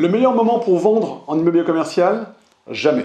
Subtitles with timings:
[0.00, 2.28] Le meilleur moment pour vendre en immobilier commercial
[2.70, 3.04] Jamais.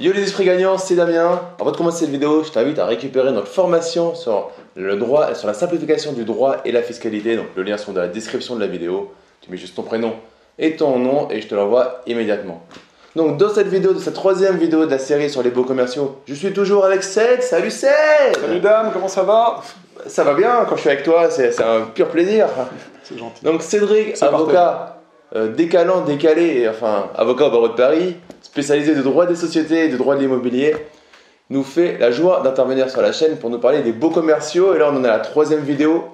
[0.00, 1.40] Yo les esprits gagnants, c'est Damien.
[1.60, 5.46] Avant de commencer cette vidéo, je t'invite à récupérer notre formation sur le droit, sur
[5.46, 7.36] la simplification du droit et la fiscalité.
[7.36, 9.12] Donc le lien sont dans la description de la vidéo.
[9.40, 10.14] Tu mets juste ton prénom
[10.58, 12.66] et ton nom et je te l'envoie immédiatement.
[13.16, 16.20] Donc dans cette vidéo, de cette troisième vidéo de la série sur les beaux commerciaux,
[16.26, 17.42] je suis toujours avec Ced.
[17.42, 17.90] Salut Ced
[18.40, 19.62] Salut dame, comment ça va?
[20.06, 22.48] Ça va bien quand je suis avec toi, c'est un pur plaisir.
[23.04, 23.44] C'est gentil.
[23.44, 24.98] Donc Cédric, avocat
[25.36, 29.84] euh, décalant, décalé, et, enfin avocat au barreau de Paris, spécialisé de droit des sociétés
[29.84, 30.74] et de droit de l'immobilier,
[31.50, 34.74] nous fait la joie d'intervenir sur la chaîne pour nous parler des beaux commerciaux.
[34.74, 36.04] Et là, on en est à la troisième vidéo.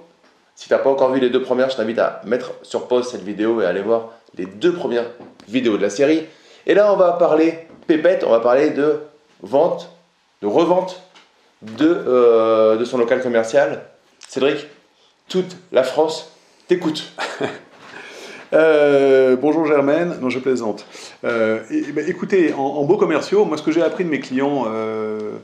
[0.54, 3.08] Si tu n'as pas encore vu les deux premières, je t'invite à mettre sur pause
[3.08, 5.06] cette vidéo et à aller voir les deux premières
[5.48, 6.26] vidéos de la série.
[6.70, 9.00] Et là, on va parler pépette, on va parler de
[9.42, 9.90] vente,
[10.40, 11.02] de revente
[11.62, 13.82] de, euh, de son local commercial.
[14.28, 14.68] Cédric,
[15.28, 16.30] toute la France
[16.68, 17.12] t'écoute.
[18.52, 20.84] Euh, bonjour Germaine, non je plaisante.
[21.24, 21.60] Euh,
[21.94, 25.38] ben, écoutez, en, beaux commerciaux, moi ce que j'ai appris de mes clients euh,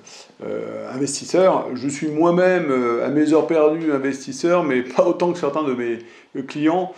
[0.93, 2.73] investisseurs, je suis moi-même
[3.05, 6.93] à mes heures perdues investisseur, mais pas autant que certains de mes clients,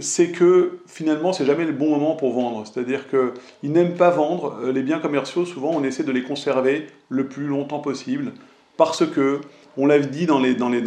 [0.00, 2.64] c'est que finalement c'est jamais le bon moment pour vendre.
[2.64, 7.26] C'est-à-dire qu'ils n'aiment pas vendre les biens commerciaux, souvent on essaie de les conserver le
[7.26, 8.32] plus longtemps possible,
[8.76, 9.40] parce que,
[9.76, 10.80] on l'a dit dans les- dans les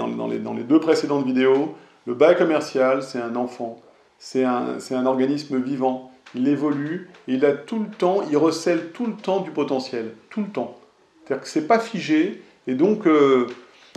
[0.64, 1.76] deux précédentes vidéos,
[2.08, 3.82] le bail commercial c'est un enfant.
[4.26, 6.12] C'est un, organisme vivant.
[6.34, 10.42] Il évolue, il a tout le temps, il recèle tout le temps du potentiel, tout
[10.42, 10.80] le temps.
[11.24, 13.46] C'est-à-dire que c'est pas figé, et donc euh,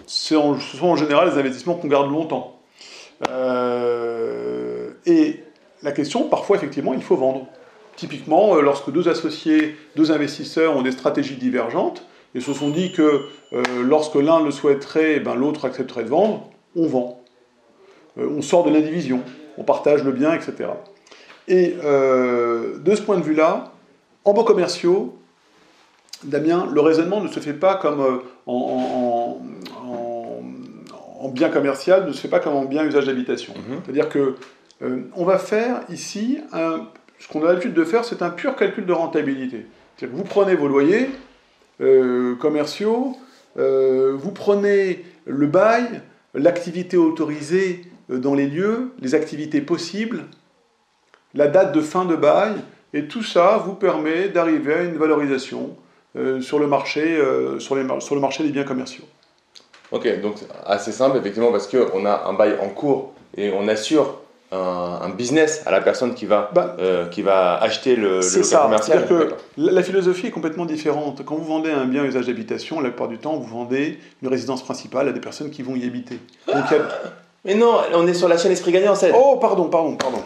[0.06, 2.60] ce sont en général des investissements qu'on garde longtemps.
[3.30, 5.40] Euh, et
[5.82, 7.46] la question, parfois effectivement, il faut vendre.
[7.96, 12.92] Typiquement, euh, lorsque deux associés, deux investisseurs ont des stratégies divergentes, et se sont dit
[12.92, 13.22] que
[13.82, 17.22] lorsque l'un le souhaiterait, eh ben, l'autre accepterait de vendre, on vend.
[18.18, 19.22] On sort de l'indivision,
[19.58, 20.70] on partage le bien, etc.
[21.48, 23.72] Et euh, de ce point de vue-là,
[24.24, 25.14] en beaux commerciaux,
[26.24, 28.16] Damien, le raisonnement ne se fait pas comme euh,
[28.46, 29.40] en,
[29.76, 30.42] en- en-
[31.24, 33.52] en bien commercial, ne se fait pas comme en bien usage d'habitation.
[33.56, 33.80] Mhm.
[33.84, 34.34] C'est-à-dire que
[34.82, 36.86] euh, on va faire ici, un-
[37.18, 39.66] ce qu'on a l'habitude de faire, c'est un pur calcul de rentabilité.
[39.96, 41.10] C'est-à-dire que vous prenez vos loyers
[42.40, 43.16] commerciaux,
[43.56, 46.00] vous prenez le bail,
[46.34, 50.24] l'activité autorisée dans les lieux, les activités possibles,
[51.34, 52.54] la date de fin de bail,
[52.94, 55.76] et tout ça vous permet d'arriver à une valorisation
[56.16, 59.04] euh, sur, le marché, euh, sur, les mar- sur le marché des biens commerciaux.
[59.92, 60.36] Ok, donc
[60.66, 64.20] assez simple effectivement parce qu'on a un bail en cours et on assure
[64.52, 68.22] un, un business à la personne qui va, Bah, euh, qui va acheter le, le
[68.22, 68.60] ça.
[68.62, 69.04] commercial.
[69.06, 71.22] C'est-à-dire que la la philosophie est complètement différente.
[71.26, 74.28] Quand vous vendez un bien à usage d'habitation, la plupart du temps, vous vendez une
[74.28, 76.18] résidence principale à des personnes qui vont y habiter.
[76.46, 76.88] Donc, il y a-
[77.44, 79.14] Mais non, on est sur la chaîne Esprit Gagnant, Ced.
[79.16, 80.18] Oh, pardon, pardon, pardon.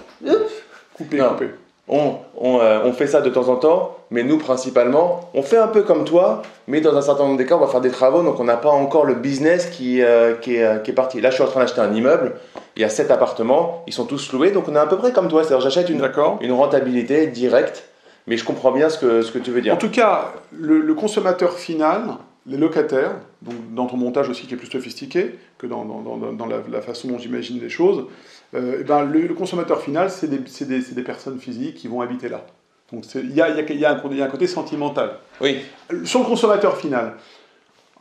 [0.95, 1.31] Coupé, Non.
[1.31, 1.51] coupé.
[1.89, 5.59] On, on, euh, on fait ça de temps en temps, mais nous principalement, on fait
[5.59, 7.91] un peu comme toi, mais dans un certain nombre des cas, on va faire des
[7.91, 10.95] travaux, donc on n'a pas encore le business qui, euh, qui, est, euh, qui est
[10.95, 11.21] parti.
[11.21, 12.35] Là, je suis en train d'acheter un immeuble,
[12.77, 15.13] il y a sept appartements, ils sont tous loués, donc on est à peu près
[15.13, 16.39] comme toi, c'est-à-dire j'achète une, D'accord.
[16.41, 17.83] une rentabilité directe,
[18.29, 19.75] mais je comprends bien ce que, ce que tu veux dire.
[19.75, 22.03] En tout cas, le, le consommateur final,
[22.47, 26.01] les locataires, donc dans ton montage aussi qui est plus sophistiqué que dans, dans-
[26.33, 28.07] dans- la, la façon dont j'imagine les choses,
[28.55, 31.89] euh, eh ben, le, le consommateur final, c'est des, des- c'est des personnes physiques qui
[31.89, 32.45] vont habiter là.
[32.93, 35.13] Donc il y y y y a un côté sentimental.
[35.41, 35.59] Oui,
[36.05, 37.15] Sur le consommateur final,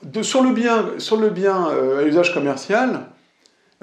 [0.03, 3.01] de- sur le bien, sur le bien euh, à usage commercial,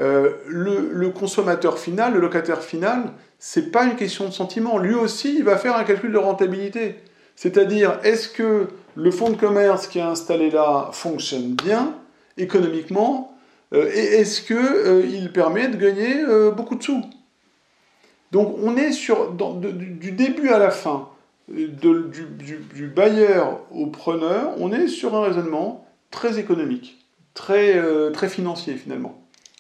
[0.01, 4.79] euh, le, le consommateur final, le locataire final, c'est pas une question de sentiment.
[4.79, 6.97] Lui aussi, il va faire un calcul de rentabilité.
[7.41, 8.67] C'est-à-dire, est-ce que
[8.97, 11.95] le fonds de commerce qui est installé là fonctionne bien
[12.37, 13.33] économiquement
[13.73, 17.05] euh, et est-ce qu'il permet de gagner euh, beaucoup de sous?
[18.33, 21.11] Donc on est sur, du, début à la fin,
[21.57, 21.69] euh,
[22.75, 26.99] du, bailleur au preneur, on est sur un raisonnement très économique,
[27.35, 29.17] très, euh, très financier finalement.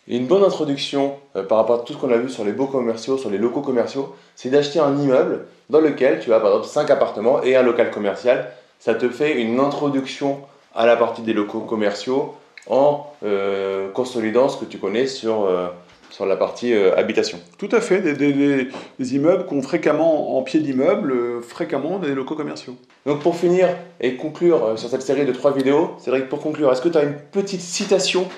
[0.08, 2.52] Et une bonne introduction euh, par rapport à tout ce qu'on a vu sur les
[2.52, 6.50] beaux commerciaux, sur les locaux commerciaux, c'est d'acheter un immeuble dans lequel tu as par
[6.50, 8.50] exemple 5 appartements et un local commercial.
[8.78, 10.40] Ça te fait une introduction
[10.74, 12.34] à la partie des locaux commerciaux
[12.68, 15.66] en euh, consolidant ce que tu connais sur, euh,
[16.10, 17.38] sur la partie euh, habitation.
[17.58, 18.68] Tout à fait, des, des-
[18.98, 22.76] des- immeubles qu'on fréquemment en pied d'immeuble, fréquemment des locaux commerciaux.
[23.06, 23.68] Donc pour finir
[24.00, 27.02] et conclure sur cette série de trois vidéos, Cédric, pour conclure, est-ce que tu as
[27.04, 28.28] une petite citation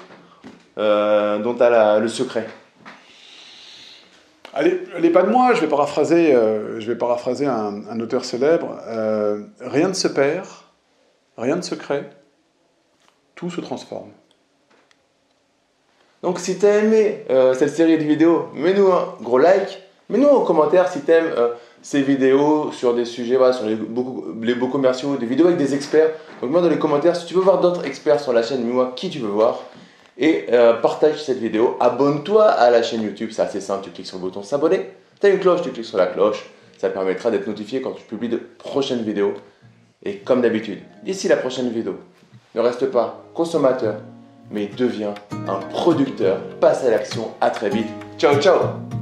[0.76, 2.46] dont tu as le secret?
[4.66, 8.78] Elle n'est pas de moi, je vais paraphraser, euh, je vais paraphraser un, auteur célèbre.
[8.86, 10.46] Euh, rien ne se perd,
[11.36, 12.04] rien ne se crée,
[13.34, 14.10] tout se transforme.
[16.22, 19.80] Donc si tu as aimé euh, cette série de vidéos, mets-nous un gros like,
[20.10, 23.74] mets-nous en commentaire si tu aimes euh, ces vidéos sur des sujets, voilà, sur les
[23.74, 26.10] beaux, les beaux commerciaux, des vidéos avec des experts.
[26.42, 28.92] Donc mets dans les commentaires si tu veux voir d'autres experts sur la chaîne, mets-moi
[28.96, 29.62] qui tu veux voir.
[30.20, 34.06] Et euh, partage cette vidéo, abonne-toi à la chaîne YouTube, c'est assez simple, tu cliques
[34.06, 34.90] sur le bouton s'abonner.
[35.18, 36.44] Tu as une cloche, tu cliques sur la cloche,
[36.76, 39.32] ça permettra d'être notifié quand tu publies de prochaines vidéos.
[40.04, 41.96] Et comme d'habitude, d'ici la prochaine vidéo,
[42.54, 43.96] ne reste pas consommateur,
[44.50, 45.14] mais deviens
[45.48, 46.38] un producteur.
[46.60, 47.88] Passe à l'action, à très vite.
[48.18, 48.99] Ciao ciao